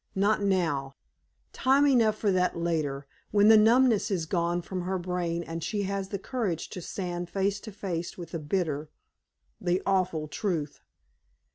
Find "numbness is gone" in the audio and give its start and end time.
3.55-4.63